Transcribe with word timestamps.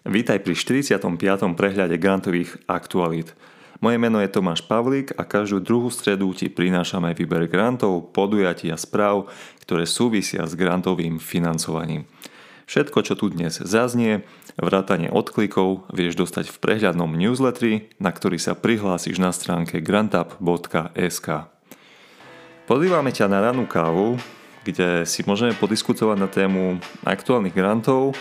Vítaj 0.00 0.40
pri 0.40 0.56
45. 0.56 0.96
prehľade 1.60 2.00
grantových 2.00 2.56
aktualít. 2.64 3.36
Moje 3.84 4.00
meno 4.00 4.16
je 4.24 4.32
Tomáš 4.32 4.64
Pavlík 4.64 5.12
a 5.12 5.28
každú 5.28 5.60
druhú 5.60 5.92
stredu 5.92 6.32
ti 6.32 6.48
prinášame 6.48 7.12
výber 7.12 7.44
grantov, 7.44 8.08
podujatí 8.16 8.72
a 8.72 8.80
správ, 8.80 9.28
ktoré 9.60 9.84
súvisia 9.84 10.48
s 10.48 10.56
grantovým 10.56 11.20
financovaním. 11.20 12.08
Všetko, 12.64 12.98
čo 13.04 13.12
tu 13.12 13.28
dnes 13.28 13.60
zaznie, 13.60 14.24
vrátanie 14.56 15.12
odklikov, 15.12 15.84
vieš 15.92 16.16
dostať 16.16 16.48
v 16.48 16.56
prehľadnom 16.64 17.12
newsletteri, 17.20 17.92
na 18.00 18.08
ktorý 18.08 18.40
sa 18.40 18.56
prihlásiš 18.56 19.20
na 19.20 19.36
stránke 19.36 19.84
grantup.sk. 19.84 21.28
Pozývame 22.64 23.12
ťa 23.12 23.28
na 23.28 23.52
ranú 23.52 23.68
kávu, 23.68 24.16
kde 24.64 25.04
si 25.04 25.20
môžeme 25.28 25.52
podiskutovať 25.52 26.16
na 26.16 26.28
tému 26.32 26.80
aktuálnych 27.04 27.52
grantov 27.52 28.16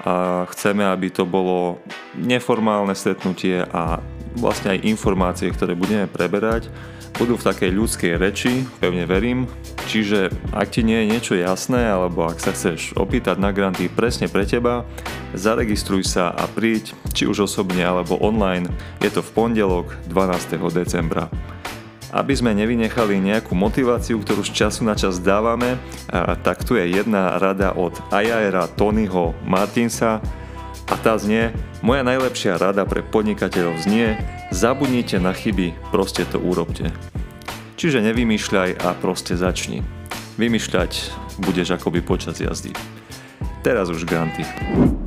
a 0.00 0.44
chceme, 0.50 0.82
aby 0.88 1.12
to 1.12 1.28
bolo 1.28 1.78
neformálne 2.16 2.96
stretnutie 2.96 3.60
a 3.60 4.00
vlastne 4.40 4.72
aj 4.74 4.88
informácie, 4.88 5.52
ktoré 5.52 5.76
budeme 5.76 6.08
preberať, 6.08 6.72
budú 7.20 7.36
v 7.36 7.44
takej 7.44 7.70
ľudskej 7.76 8.12
reči, 8.16 8.64
pevne 8.80 9.04
verím. 9.04 9.44
Čiže 9.84 10.32
ak 10.56 10.72
ti 10.72 10.80
nie 10.80 11.04
je 11.04 11.10
niečo 11.12 11.34
jasné, 11.36 11.84
alebo 11.92 12.24
ak 12.24 12.40
sa 12.40 12.56
chceš 12.56 12.96
opýtať 12.96 13.36
na 13.36 13.52
granty 13.52 13.92
presne 13.92 14.32
pre 14.32 14.48
teba, 14.48 14.88
zaregistruj 15.36 16.08
sa 16.08 16.32
a 16.32 16.48
príď, 16.48 16.96
či 17.12 17.28
už 17.28 17.44
osobne 17.44 17.84
alebo 17.84 18.16
online. 18.20 18.68
Je 19.04 19.12
to 19.12 19.20
v 19.20 19.30
pondelok 19.36 19.92
12. 20.08 20.56
decembra. 20.72 21.28
Aby 22.12 22.36
sme 22.36 22.52
nevynechali 22.52 23.16
nejakú 23.24 23.56
motiváciu, 23.56 24.20
ktorú 24.20 24.44
z 24.44 24.52
času 24.52 24.84
na 24.84 24.92
čas 24.92 25.16
dávame, 25.16 25.80
tak 26.44 26.60
tu 26.60 26.76
je 26.76 26.84
jedna 26.84 27.40
rada 27.40 27.72
od 27.72 27.96
Ayaera 28.12 28.68
Tonyho 28.68 29.32
Martinsa 29.48 30.20
a 30.92 30.94
tá 31.00 31.16
znie 31.16 31.56
Moja 31.80 32.04
najlepšia 32.04 32.60
rada 32.60 32.84
pre 32.84 33.00
podnikateľov 33.00 33.80
znie 33.80 34.20
Zabudnite 34.52 35.16
na 35.16 35.32
chyby, 35.32 35.72
proste 35.88 36.28
to 36.28 36.36
urobte. 36.36 36.92
Čiže 37.80 38.04
nevymýšľaj 38.04 38.84
a 38.84 38.92
proste 38.92 39.32
začni. 39.32 39.80
Vymýšľať 40.36 40.92
budeš 41.40 41.80
akoby 41.80 42.04
počas 42.04 42.36
jazdy. 42.36 42.76
Teraz 43.64 43.88
už 43.88 44.04
granty. 44.04 44.44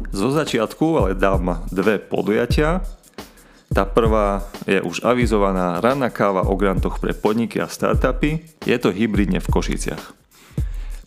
Zo 0.09 0.33
začiatku 0.33 0.97
ale 0.97 1.11
dám 1.13 1.69
dve 1.69 2.02
podujatia, 2.02 2.81
tá 3.75 3.83
prvá 3.83 4.39
je 4.63 4.79
už 4.79 5.03
avizovaná 5.03 5.83
ranná 5.83 6.07
káva 6.07 6.47
o 6.47 6.55
grantoch 6.55 6.95
pre 7.03 7.11
podniky 7.11 7.59
a 7.59 7.67
startupy. 7.67 8.39
Je 8.63 8.77
to 8.79 8.95
hybridne 8.95 9.43
v 9.43 9.51
Košiciach. 9.51 10.15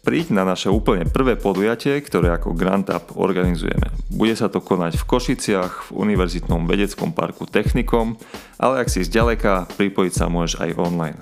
Príď 0.04 0.36
na 0.36 0.44
naše 0.44 0.68
úplne 0.68 1.08
prvé 1.08 1.40
podujatie, 1.40 1.96
ktoré 2.04 2.28
ako 2.36 2.52
Grant 2.52 2.92
Up 2.92 3.16
organizujeme. 3.16 3.88
Bude 4.12 4.36
sa 4.36 4.52
to 4.52 4.60
konať 4.60 5.00
v 5.00 5.04
Košiciach, 5.08 5.88
v 5.88 5.90
Univerzitnom 5.96 6.68
vedeckom 6.68 7.16
parku 7.16 7.48
Technikom, 7.48 8.20
ale 8.60 8.84
ak 8.84 8.92
si 8.92 9.00
zďaleka, 9.00 9.72
pripojiť 9.80 10.12
sa 10.12 10.28
môžeš 10.28 10.60
aj 10.60 10.70
online. 10.76 11.20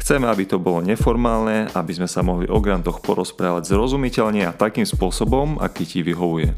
Chceme, 0.00 0.24
aby 0.32 0.48
to 0.48 0.56
bolo 0.56 0.80
neformálne, 0.80 1.68
aby 1.76 1.92
sme 1.92 2.08
sa 2.08 2.24
mohli 2.24 2.48
o 2.48 2.56
grantoch 2.56 3.04
porozprávať 3.04 3.68
zrozumiteľne 3.68 4.48
a 4.48 4.56
takým 4.56 4.88
spôsobom, 4.88 5.60
aký 5.60 5.84
ti 5.84 6.00
vyhovuje. 6.00 6.56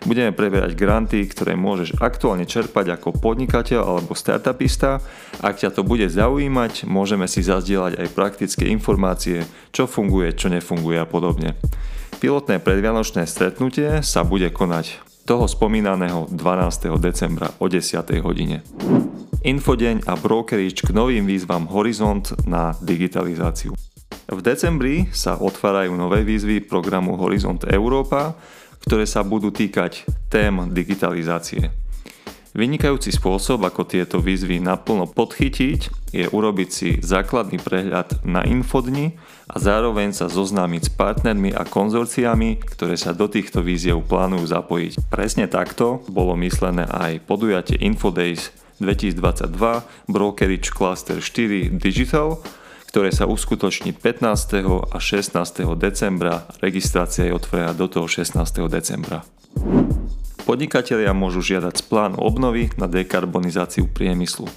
Budeme 0.00 0.32
preberať 0.32 0.74
granty, 0.74 1.28
ktoré 1.28 1.54
môžeš 1.54 2.00
aktuálne 2.00 2.48
čerpať 2.48 2.96
ako 2.96 3.20
podnikateľ 3.20 3.84
alebo 3.84 4.16
startupista. 4.16 4.98
Ak 5.44 5.60
ťa 5.60 5.76
to 5.76 5.84
bude 5.84 6.08
zaujímať, 6.08 6.88
môžeme 6.88 7.28
si 7.28 7.44
zazdieľať 7.44 8.00
aj 8.00 8.08
praktické 8.16 8.64
informácie, 8.72 9.44
čo 9.70 9.84
funguje, 9.84 10.32
čo 10.32 10.48
nefunguje 10.48 10.96
a 10.98 11.06
podobne. 11.06 11.54
Pilotné 12.16 12.64
predvianočné 12.64 13.28
stretnutie 13.28 14.00
sa 14.00 14.24
bude 14.24 14.48
konať 14.48 15.04
toho 15.28 15.44
spomínaného 15.44 16.32
12. 16.32 16.96
decembra 16.96 17.52
o 17.60 17.68
10. 17.68 18.00
hodine. 18.24 18.64
Infodeň 19.40 20.04
a 20.04 20.20
brokerič 20.20 20.84
k 20.84 20.92
novým 20.92 21.24
výzvam 21.24 21.64
Horizont 21.72 22.28
na 22.44 22.76
digitalizáciu. 22.84 23.72
V 24.28 24.40
decembri 24.44 25.08
sa 25.16 25.40
otvárajú 25.40 25.96
nové 25.96 26.28
výzvy 26.28 26.60
programu 26.60 27.16
Horizont 27.16 27.64
Európa, 27.64 28.36
ktoré 28.84 29.08
sa 29.08 29.24
budú 29.24 29.48
týkať 29.48 30.04
tém 30.28 30.52
digitalizácie. 30.76 31.72
Vynikajúci 32.52 33.16
spôsob, 33.16 33.64
ako 33.64 33.88
tieto 33.88 34.20
výzvy 34.20 34.60
naplno 34.60 35.08
podchytiť, 35.08 36.12
je 36.12 36.26
urobiť 36.28 36.68
si 36.68 36.88
základný 37.00 37.64
prehľad 37.64 38.20
na 38.28 38.44
infodni 38.44 39.16
a 39.48 39.56
zároveň 39.56 40.12
sa 40.12 40.28
zoznámiť 40.28 40.82
s 40.84 40.90
partnermi 40.92 41.56
a 41.56 41.64
konzorciami, 41.64 42.60
ktoré 42.76 43.00
sa 43.00 43.16
do 43.16 43.24
týchto 43.24 43.64
víziev 43.64 44.04
plánujú 44.04 44.44
zapojiť. 44.52 45.08
Presne 45.08 45.48
takto 45.48 46.04
bolo 46.12 46.36
myslené 46.36 46.84
aj 46.84 47.24
podujatie 47.24 47.80
Infodays 47.80 48.52
2022 48.80 49.84
Brokerage 50.08 50.72
Cluster 50.72 51.20
4 51.20 51.76
Digital, 51.76 52.40
ktoré 52.88 53.14
sa 53.14 53.28
uskutoční 53.28 53.94
15. 53.94 54.90
a 54.90 54.98
16. 54.98 55.36
decembra. 55.78 56.48
Registrácia 56.58 57.28
je 57.28 57.36
otvorená 57.36 57.70
do 57.76 57.86
toho 57.86 58.10
16. 58.10 58.40
decembra. 58.66 59.22
Podnikatelia 60.42 61.14
môžu 61.14 61.44
žiadať 61.44 61.78
z 61.78 61.84
plánu 61.86 62.18
obnovy 62.18 62.74
na 62.74 62.90
dekarbonizáciu 62.90 63.86
priemyslu. 63.86 64.50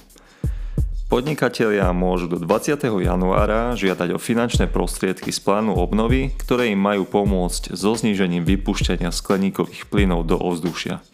Podnikatelia 1.06 1.86
môžu 1.94 2.26
do 2.26 2.42
20. 2.42 2.74
januára 3.04 3.78
žiadať 3.78 4.16
o 4.16 4.18
finančné 4.18 4.66
prostriedky 4.66 5.30
z 5.30 5.38
plánu 5.38 5.76
obnovy, 5.78 6.34
ktoré 6.42 6.74
im 6.74 6.80
majú 6.82 7.06
pomôcť 7.06 7.76
so 7.76 7.94
znížením 7.94 8.42
vypúšťania 8.42 9.14
skleníkových 9.14 9.86
plynov 9.86 10.26
do 10.26 10.34
ovzdušia. 10.40 11.04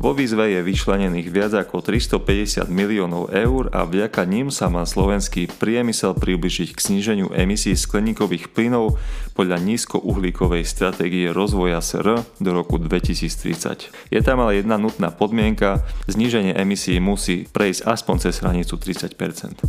Vo 0.00 0.16
výzve 0.16 0.48
je 0.56 0.64
vyčlenených 0.64 1.28
viac 1.28 1.52
ako 1.52 1.84
350 1.84 2.72
miliónov 2.72 3.28
eur 3.36 3.68
a 3.68 3.84
vďaka 3.84 4.24
ním 4.24 4.48
sa 4.48 4.72
má 4.72 4.88
slovenský 4.88 5.44
priemysel 5.60 6.16
približiť 6.16 6.72
k 6.72 6.80
sníženiu 6.80 7.28
emisí 7.36 7.76
skleníkových 7.76 8.48
plynov 8.48 8.96
podľa 9.36 9.60
nízkouhlíkovej 9.60 10.64
stratégie 10.64 11.28
rozvoja 11.28 11.84
SR 11.84 12.24
do 12.40 12.50
roku 12.56 12.80
2030. 12.80 13.92
Je 14.08 14.20
tam 14.24 14.40
ale 14.40 14.64
jedna 14.64 14.80
nutná 14.80 15.12
podmienka, 15.12 15.84
zníženie 16.08 16.56
emisí 16.56 16.96
musí 16.96 17.44
prejsť 17.52 17.84
aspoň 17.84 18.16
cez 18.24 18.40
hranicu 18.40 18.80
30%. 18.80 19.68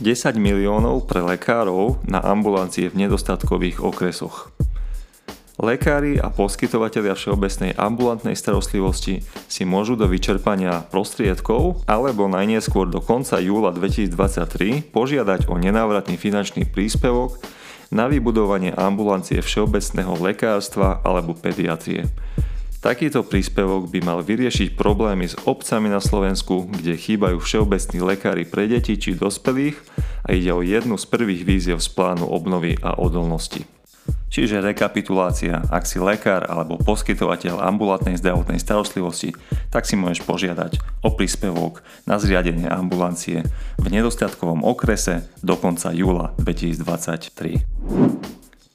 miliónov 0.40 1.04
pre 1.04 1.20
lekárov 1.20 2.00
na 2.08 2.24
ambulancie 2.24 2.88
v 2.88 3.04
nedostatkových 3.04 3.84
okresoch. 3.84 4.48
Lekári 5.60 6.16
a 6.16 6.32
poskytovateľia 6.32 7.12
všeobecnej 7.12 7.76
ambulantnej 7.76 8.32
starostlivosti 8.32 9.20
si 9.44 9.68
môžu 9.68 9.92
do 9.92 10.08
vyčerpania 10.08 10.88
prostriedkov 10.88 11.84
alebo 11.84 12.32
najnieskôr 12.32 12.88
do 12.88 13.04
konca 13.04 13.36
júla 13.44 13.68
2023 13.76 14.88
požiadať 14.88 15.52
o 15.52 15.60
nenávratný 15.60 16.16
finančný 16.16 16.64
príspevok 16.64 17.36
na 17.92 18.08
vybudovanie 18.08 18.72
ambulancie 18.72 19.44
všeobecného 19.44 20.16
lekárstva 20.16 21.04
alebo 21.04 21.36
pediatrie. 21.36 22.08
Takýto 22.80 23.20
príspevok 23.20 23.92
by 23.92 24.00
mal 24.00 24.24
vyriešiť 24.24 24.72
problémy 24.72 25.28
s 25.28 25.36
obcami 25.44 25.92
na 25.92 26.00
Slovensku, 26.00 26.72
kde 26.72 26.96
chýbajú 26.96 27.36
všeobecní 27.36 28.00
lekári 28.00 28.48
pre 28.48 28.64
deti 28.64 28.96
či 28.96 29.12
dospelých 29.12 29.76
a 30.24 30.32
ide 30.32 30.56
o 30.56 30.64
jednu 30.64 30.96
z 30.96 31.04
prvých 31.04 31.44
víziev 31.44 31.84
z 31.84 31.92
plánu 31.92 32.24
obnovy 32.24 32.80
a 32.80 32.96
odolnosti. 32.96 33.79
Čiže 34.30 34.62
rekapitulácia, 34.62 35.58
ak 35.74 35.90
si 35.90 35.98
lekár 35.98 36.46
alebo 36.46 36.78
poskytovateľ 36.78 37.66
ambulantnej 37.66 38.14
zdravotnej 38.14 38.62
starostlivosti, 38.62 39.34
tak 39.74 39.90
si 39.90 39.98
môžeš 39.98 40.22
požiadať 40.22 40.78
o 41.02 41.10
príspevok 41.10 41.82
na 42.06 42.22
zriadenie 42.22 42.70
ambulancie 42.70 43.42
v 43.78 43.86
nedostatkovom 43.90 44.62
okrese 44.62 45.26
do 45.42 45.58
konca 45.58 45.90
júla 45.90 46.30
2023. 46.38 47.66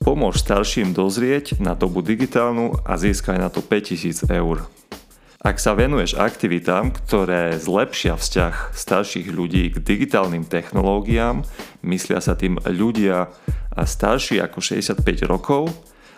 Pomôž 0.04 0.44
starším 0.44 0.94
dozrieť 0.94 1.58
na 1.64 1.74
dobu 1.74 2.04
digitálnu 2.06 2.78
a 2.84 2.94
získaj 3.00 3.42
na 3.42 3.50
to 3.50 3.64
5000 3.64 4.28
eur. 4.30 4.68
Ak 5.46 5.62
sa 5.62 5.78
venuješ 5.78 6.18
aktivitám, 6.18 6.90
ktoré 6.90 7.54
zlepšia 7.62 8.18
vzťah 8.18 8.74
starších 8.74 9.30
ľudí 9.30 9.70
k 9.70 9.78
digitálnym 9.78 10.42
technológiám, 10.42 11.46
myslia 11.86 12.18
sa 12.18 12.34
tým 12.34 12.58
ľudia 12.66 13.30
starší 13.78 14.42
ako 14.42 14.58
65 14.58 15.06
rokov 15.30 15.70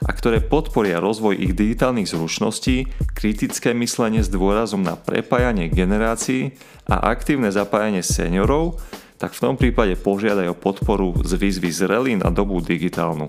a 0.07 0.16
ktoré 0.16 0.40
podporia 0.40 1.04
rozvoj 1.04 1.44
ich 1.44 1.51
digitálnych 1.60 2.07
zručností, 2.07 2.88
kritické 3.19 3.75
myslenie 3.75 4.24
s 4.24 4.31
dôrazom 4.31 4.80
na 4.80 4.96
prepájanie 4.96 5.68
generácií 5.68 6.56
a 6.88 7.12
aktívne 7.12 7.51
zapájanie 7.51 8.07
seniorov, 8.07 8.80
tak 9.19 9.36
v 9.36 9.44
tom 9.44 9.60
prípade 9.60 10.00
požiadaj 10.00 10.56
o 10.56 10.56
podporu 10.56 11.19
z 11.28 11.36
výzvy 11.36 11.68
zrelý 11.68 12.13
na 12.16 12.31
dobu 12.31 12.63
digitálnu. 12.63 13.28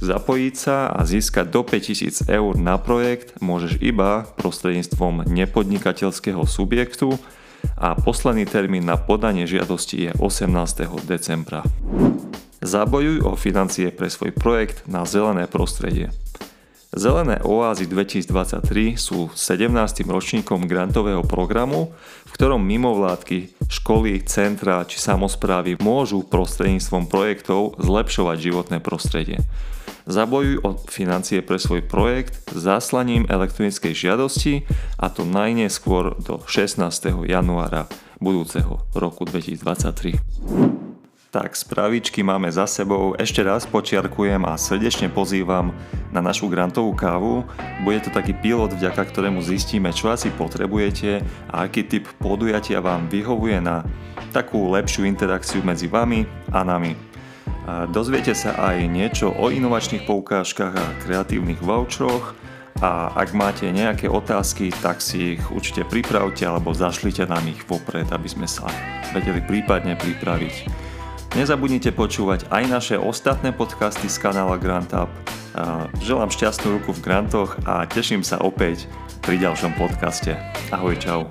Zapojiť 0.00 0.54
sa 0.56 0.88
a 0.88 1.04
získať 1.04 1.52
do 1.52 1.60
5000 1.60 2.24
eur 2.24 2.56
na 2.56 2.80
projekt 2.80 3.36
môžeš 3.44 3.84
iba 3.84 4.24
prostredníctvom 4.40 5.28
nepodnikateľského 5.28 6.40
subjektu 6.48 7.20
a 7.76 7.92
posledný 7.92 8.48
termín 8.48 8.88
na 8.88 8.96
podanie 8.96 9.44
žiadosti 9.44 10.08
je 10.08 10.10
18. 10.16 11.04
decembra. 11.04 11.68
Zabojuj 12.64 13.28
o 13.28 13.36
financie 13.36 13.92
pre 13.92 14.08
svoj 14.08 14.32
projekt 14.32 14.88
na 14.88 15.04
zelené 15.04 15.44
prostredie. 15.44 16.08
Zelené 16.96 17.38
oázy 17.44 17.84
2023 17.84 18.96
sú 18.96 19.28
17. 19.36 19.68
ročníkom 20.08 20.64
grantového 20.64 21.22
programu, 21.28 21.92
v 22.24 22.30
ktorom 22.34 22.64
mimovládky, 22.64 23.52
školy, 23.68 24.24
centra 24.24 24.82
či 24.88 24.96
samozprávy 24.96 25.76
môžu 25.76 26.24
prostredníctvom 26.24 27.06
projektov 27.06 27.76
zlepšovať 27.78 28.36
životné 28.42 28.78
prostredie. 28.80 29.44
Zabojuj 30.08 30.64
o 30.64 30.76
financie 30.88 31.44
pre 31.44 31.60
svoj 31.60 31.84
projekt 31.84 32.52
zaslaním 32.56 33.28
elektronickej 33.28 33.92
žiadosti 33.92 34.64
a 34.96 35.12
to 35.12 35.28
najneskôr 35.28 36.16
do 36.22 36.40
16. 36.48 36.80
januára 37.28 37.84
budúceho 38.20 38.84
roku 38.96 39.28
2023. 39.28 40.20
Tak, 41.30 41.54
spravičky 41.54 42.26
máme 42.26 42.50
za 42.50 42.66
sebou. 42.66 43.14
Ešte 43.14 43.46
raz 43.46 43.62
počiarkujem 43.62 44.42
a 44.50 44.58
srdečne 44.58 45.06
pozývam 45.14 45.70
na 46.10 46.18
našu 46.18 46.50
grantovú 46.50 46.90
kávu. 46.90 47.46
Bude 47.86 48.02
to 48.02 48.10
taký 48.10 48.34
pilot, 48.34 48.74
vďaka 48.74 48.98
ktorému 48.98 49.38
zistíme, 49.38 49.94
čo 49.94 50.10
asi 50.10 50.26
potrebujete 50.34 51.22
a 51.54 51.70
aký 51.70 51.86
typ 51.86 52.10
podujatia 52.18 52.82
vám 52.82 53.06
vyhovuje 53.06 53.62
na 53.62 53.86
takú 54.34 54.74
lepšiu 54.74 55.06
interakciu 55.06 55.62
medzi 55.62 55.86
vami 55.86 56.26
a 56.50 56.66
nami. 56.66 57.09
Dozviete 57.68 58.32
sa 58.32 58.56
aj 58.56 58.88
niečo 58.88 59.32
o 59.34 59.52
inovačných 59.52 60.08
poukážkach 60.08 60.74
a 60.74 60.86
kreatívnych 61.04 61.60
voucheroch 61.60 62.32
a 62.80 63.12
ak 63.12 63.36
máte 63.36 63.68
nejaké 63.68 64.08
otázky, 64.08 64.72
tak 64.80 65.04
si 65.04 65.36
ich 65.36 65.44
určite 65.52 65.84
pripravte 65.84 66.48
alebo 66.48 66.72
zašlite 66.72 67.28
nám 67.28 67.44
ich 67.50 67.60
vopred, 67.68 68.08
aby 68.08 68.28
sme 68.28 68.48
sa 68.48 68.64
vedeli 69.12 69.44
prípadne 69.44 70.00
pripraviť. 70.00 70.54
Nezabudnite 71.36 71.94
počúvať 71.94 72.48
aj 72.50 72.64
naše 72.66 72.96
ostatné 72.98 73.54
podcasty 73.54 74.10
z 74.10 74.18
kanála 74.18 74.58
Grant 74.58 74.90
Up. 74.96 75.12
Želám 76.02 76.30
šťastnú 76.30 76.80
ruku 76.80 76.90
v 76.96 77.04
grantoch 77.04 77.54
a 77.66 77.86
teším 77.86 78.26
sa 78.26 78.42
opäť 78.42 78.90
pri 79.22 79.38
ďalšom 79.38 79.78
podcaste. 79.78 80.34
Ahoj, 80.74 80.98
čau. 80.98 81.30